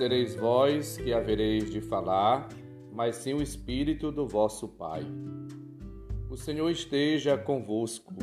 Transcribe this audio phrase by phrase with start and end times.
[0.00, 2.48] sereis vós que havereis de falar,
[2.90, 5.04] mas sim o Espírito do vosso Pai.
[6.30, 8.14] O Senhor esteja convosco,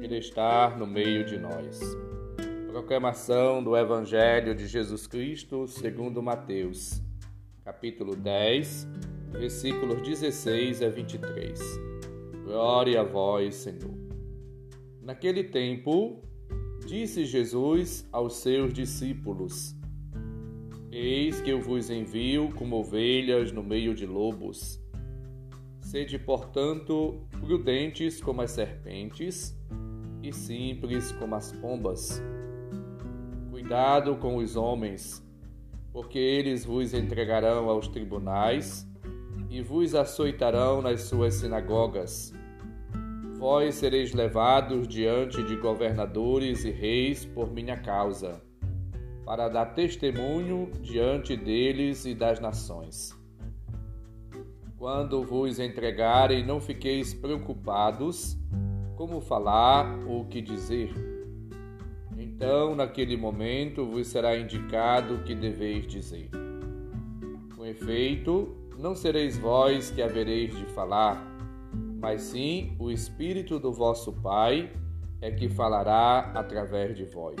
[0.00, 1.78] Ele está no meio de nós.
[2.66, 7.00] Proclamação do Evangelho de Jesus Cristo segundo Mateus,
[7.64, 8.88] capítulo 10,
[9.30, 11.60] versículos 16 a 23.
[12.42, 13.94] Glória a vós, Senhor.
[15.00, 16.20] Naquele tempo,
[16.84, 19.80] disse Jesus aos seus discípulos:
[20.94, 24.78] Eis que eu vos envio como ovelhas no meio de lobos.
[25.80, 29.58] Sede, portanto, prudentes como as serpentes
[30.22, 32.22] e simples como as pombas.
[33.50, 35.26] Cuidado com os homens,
[35.94, 38.86] porque eles vos entregarão aos tribunais
[39.48, 42.34] e vos açoitarão nas suas sinagogas.
[43.38, 48.42] Vós sereis levados diante de governadores e reis por minha causa
[49.32, 53.18] para dar testemunho diante deles e das nações.
[54.76, 58.36] Quando vos entregarem, não fiqueis preocupados
[58.94, 60.92] como falar ou o que dizer.
[62.18, 66.28] Então, naquele momento, vos será indicado o que deveis dizer.
[67.56, 71.26] Com efeito, não sereis vós que havereis de falar,
[71.98, 74.70] mas sim o Espírito do vosso Pai
[75.22, 77.40] é que falará através de vós.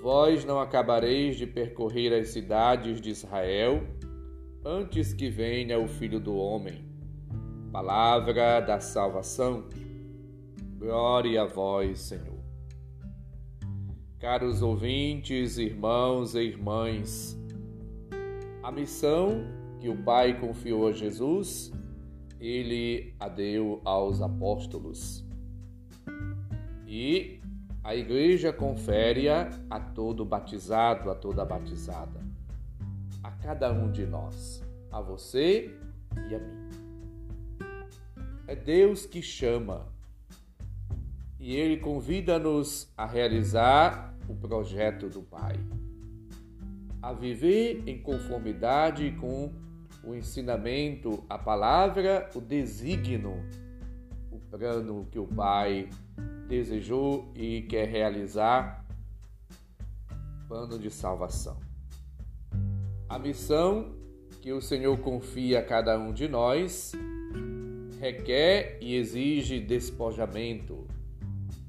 [0.00, 3.86] Vós não acabareis de percorrer as cidades de Israel
[4.64, 6.82] antes que venha o Filho do Homem.
[7.70, 9.68] Palavra da salvação.
[10.78, 12.40] Glória a vós, Senhor.
[14.18, 17.38] Caros ouvintes, irmãos e irmãs,
[18.62, 19.44] a missão
[19.78, 21.70] que o Pai confiou a Jesus,
[22.40, 25.26] ele a deu aos apóstolos.
[26.86, 27.40] E
[27.82, 32.20] a igreja confere-a a todo batizado, a toda batizada,
[33.22, 35.74] a cada um de nós, a você
[36.28, 36.68] e a mim.
[38.46, 39.86] É Deus que chama.
[41.38, 45.54] E Ele convida-nos a realizar o projeto do Pai,
[47.00, 49.50] a viver em conformidade com
[50.04, 53.42] o ensinamento, a palavra, o desígnio,
[54.30, 55.88] o plano que o Pai
[56.50, 58.84] desejou e quer realizar
[60.48, 61.56] plano de salvação.
[63.08, 63.94] A missão
[64.42, 66.92] que o Senhor confia a cada um de nós
[68.00, 70.88] requer e exige despojamento,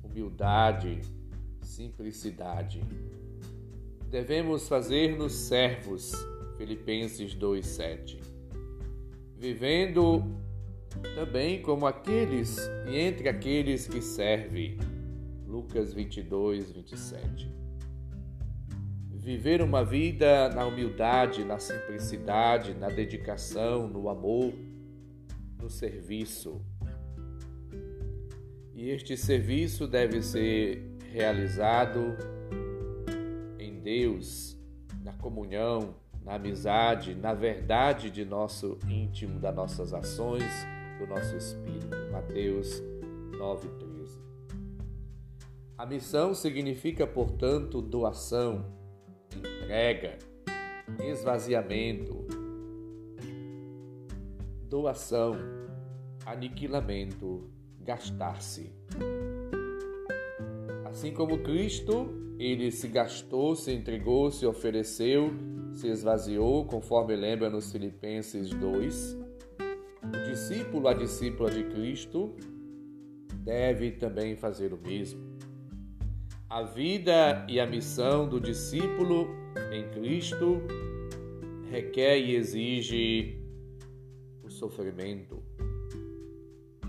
[0.03, 0.99] humildade,
[1.61, 2.81] simplicidade.
[4.09, 6.11] Devemos fazer-nos servos,
[6.57, 8.19] Filipenses 2:7.
[9.37, 10.23] Vivendo
[11.15, 12.57] também como aqueles
[12.87, 14.77] e entre aqueles que servem.
[15.47, 17.51] Lucas 22, 27.
[19.09, 24.53] Viver uma vida na humildade, na simplicidade, na dedicação, no amor,
[25.61, 26.61] no serviço.
[28.73, 32.17] E este serviço deve ser realizado
[33.59, 34.57] em Deus,
[35.03, 35.93] na comunhão,
[36.23, 40.65] na amizade, na verdade de nosso íntimo, das nossas ações
[41.01, 41.97] do nosso espírito.
[42.11, 42.81] Mateus
[43.31, 44.19] 9:13.
[45.77, 48.65] A missão significa, portanto, doação,
[49.35, 50.19] entrega,
[51.03, 52.27] esvaziamento,
[54.69, 55.35] doação,
[56.23, 57.49] aniquilamento,
[57.79, 58.71] gastar-se.
[60.85, 65.31] Assim como Cristo, ele se gastou, se entregou, se ofereceu,
[65.73, 69.20] se esvaziou, conforme lembra nos Filipenses 2 o
[70.31, 72.33] discípulo, a discípula de Cristo,
[73.43, 75.19] deve também fazer o mesmo.
[76.49, 79.27] A vida e a missão do discípulo
[79.73, 80.61] em Cristo
[81.69, 83.41] requer e exige
[84.41, 85.43] o sofrimento.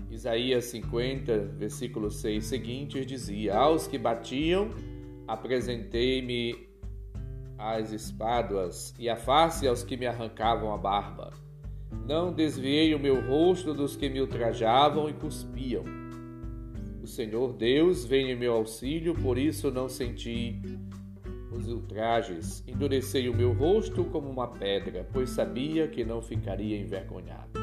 [0.09, 4.69] Isaías 50, versículo 6 seguinte, dizia: Aos que batiam,
[5.27, 6.69] apresentei-me
[7.57, 11.43] as espadas, e a face aos que me arrancavam a barba.
[12.07, 15.83] Não desviei o meu rosto dos que me ultrajavam e cuspiam.
[17.01, 20.61] O Senhor Deus vem em meu auxílio, por isso não senti
[21.51, 27.59] os ultrajes, endurecei o meu rosto como uma pedra, pois sabia que não ficaria envergonhado.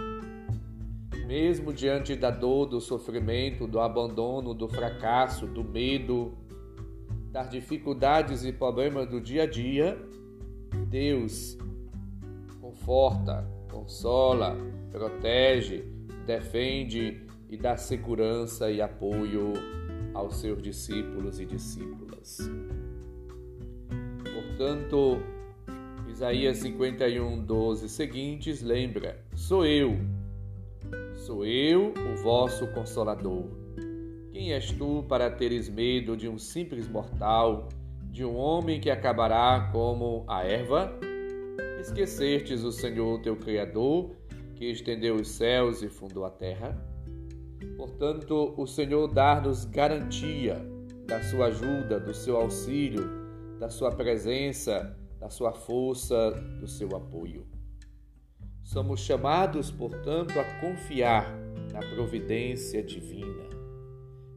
[1.27, 6.37] Mesmo diante da dor, do sofrimento, do abandono, do fracasso, do medo,
[7.31, 9.97] das dificuldades e problemas do dia a dia,
[10.88, 11.56] Deus
[12.61, 14.56] conforta, consola,
[14.90, 15.84] protege,
[16.26, 19.52] defende e dá segurança e apoio
[20.14, 22.38] aos seus discípulos e discípulas.
[24.22, 25.22] Portanto,
[26.08, 29.96] Isaías 51, 12 seguintes lembra: Sou eu,
[31.14, 33.44] sou eu o vosso consolador.
[34.31, 37.69] Quem és tu para teres medo de um simples mortal,
[38.11, 41.10] de um homem que acabará como a erva?
[41.81, 44.15] Esquecertes o Senhor teu Criador,
[44.55, 46.79] que estendeu os céus e fundou a terra?
[47.75, 50.62] Portanto, o Senhor dá-nos garantia
[51.06, 53.09] da sua ajuda, do seu auxílio,
[53.59, 57.47] da sua presença, da sua força, do seu apoio.
[58.62, 61.35] Somos chamados, portanto, a confiar
[61.73, 63.49] na providência divina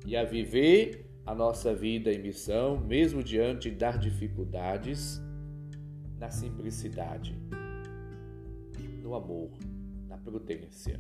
[0.06, 5.22] e a viver a nossa vida em missão, mesmo diante das dificuldades,
[6.24, 7.38] na simplicidade,
[9.02, 9.52] no amor,
[10.08, 10.98] na prudência.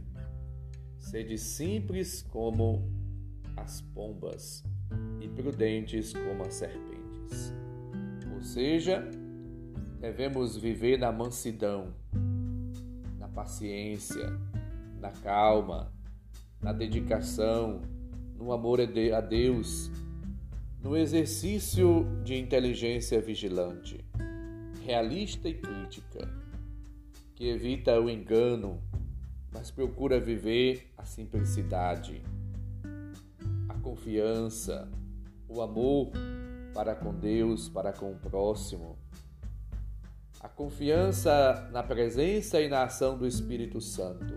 [1.00, 2.84] Sede simples como
[3.56, 4.66] as pombas
[5.22, 7.54] e prudentes como as serpentes.
[8.34, 9.02] Ou seja,
[10.02, 11.94] devemos viver na mansidão,
[13.18, 14.28] na paciência,
[15.00, 15.90] na calma,
[16.62, 17.80] na dedicação,
[18.36, 19.90] no amor a Deus,
[20.81, 24.04] no exercício de inteligência vigilante,
[24.83, 26.30] realista e crítica,
[27.35, 28.81] que evita o engano,
[29.51, 32.21] mas procura viver a simplicidade,
[33.69, 34.89] a confiança,
[35.47, 36.12] o amor
[36.74, 38.97] para com Deus, para com o próximo,
[40.41, 44.33] a confiança na presença e na ação do Espírito Santo.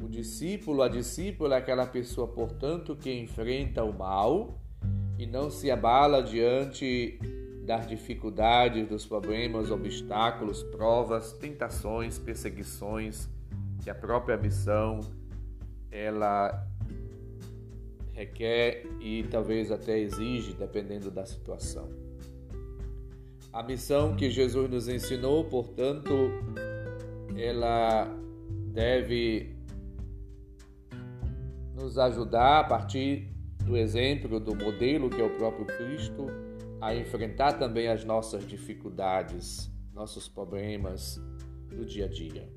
[0.00, 4.60] O discípulo, a discípula é aquela pessoa, portanto, que enfrenta o mal
[5.18, 7.18] e não se abala diante
[7.64, 13.28] das dificuldades, dos problemas, obstáculos, provas, tentações, perseguições
[13.82, 15.00] que a própria missão
[15.90, 16.66] ela
[18.12, 21.88] requer e talvez até exige, dependendo da situação.
[23.52, 26.30] A missão que Jesus nos ensinou, portanto,
[27.36, 28.06] ela
[28.72, 29.56] deve
[31.74, 33.28] nos ajudar a partir
[33.64, 36.26] do exemplo, do modelo que é o próprio Cristo,
[36.80, 41.20] a enfrentar também as nossas dificuldades, nossos problemas
[41.68, 42.50] do dia a dia.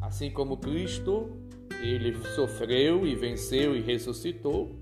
[0.00, 1.30] Assim como Cristo,
[1.80, 4.78] ele sofreu e venceu e ressuscitou,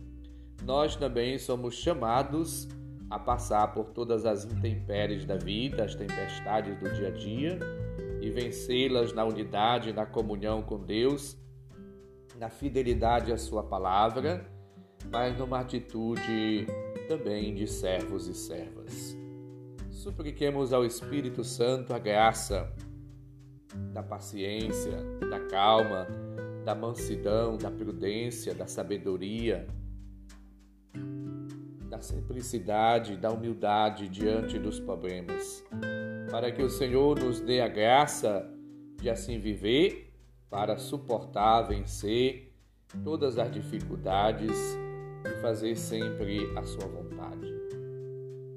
[0.64, 2.68] nós também somos chamados
[3.08, 7.58] a passar por todas as intempéries da vida, as tempestades do dia a dia
[8.20, 11.36] e vencê-las na unidade, na comunhão com Deus,
[12.38, 14.49] na fidelidade à Sua palavra,
[15.10, 16.66] mas numa atitude
[17.08, 19.16] também de servos e servas.
[19.90, 22.72] Supliquemos ao Espírito Santo a graça
[23.92, 26.06] da paciência, da calma,
[26.64, 29.66] da mansidão, da prudência, da sabedoria,
[31.88, 35.64] da simplicidade, da humildade diante dos problemas,
[36.30, 38.48] para que o Senhor nos dê a graça
[38.96, 40.12] de assim viver,
[40.48, 42.52] para suportar, vencer
[43.04, 44.56] todas as dificuldades
[45.40, 47.52] fazer sempre a sua vontade.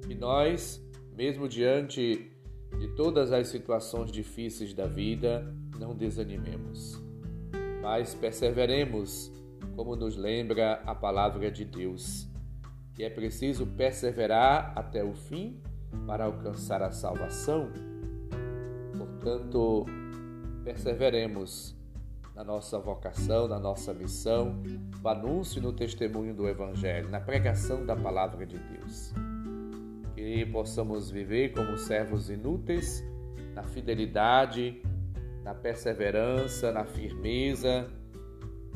[0.08, 0.82] E nós,
[1.16, 2.30] mesmo diante
[2.78, 7.00] de todas as situações difíceis da vida, não desanimemos,
[7.82, 9.32] mas perseveremos,
[9.76, 12.28] como nos lembra a palavra de Deus,
[12.94, 15.60] que é preciso perseverar até o fim
[16.06, 17.70] para alcançar a salvação.
[18.96, 19.84] Portanto,
[20.64, 21.76] perseveremos
[22.34, 24.62] na nossa vocação, na nossa missão,
[25.00, 29.12] no anúncio e no testemunho do Evangelho, na pregação da palavra de Deus
[30.14, 33.04] que possamos viver como servos inúteis,
[33.54, 34.80] na fidelidade,
[35.42, 37.90] na perseverança, na firmeza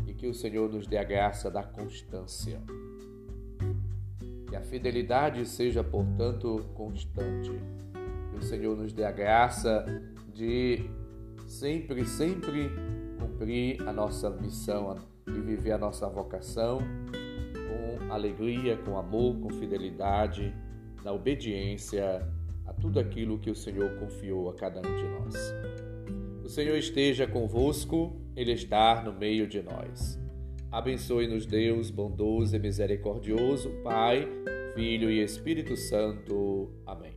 [0.06, 2.60] e que o Senhor nos dê a graça da constância.
[4.48, 7.52] Que a fidelidade seja, portanto, constante.
[8.30, 9.84] Que o Senhor nos dê a graça
[10.34, 10.90] de
[11.46, 12.70] sempre, sempre
[13.18, 14.94] cumprir a nossa missão
[15.26, 16.78] e viver a nossa vocação
[17.68, 20.54] com alegria, com amor, com fidelidade
[21.04, 22.26] na obediência
[22.66, 25.54] a tudo aquilo que o Senhor confiou a cada um de nós.
[26.44, 30.18] O Senhor esteja convosco, Ele está no meio de nós.
[30.70, 34.28] Abençoe-nos, Deus bondoso e misericordioso, Pai,
[34.74, 36.70] Filho e Espírito Santo.
[36.86, 37.12] Amém.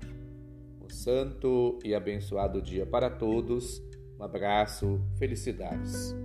[0.81, 3.81] Um santo e abençoado dia para todos.
[4.21, 6.15] Um abraço, felicidades.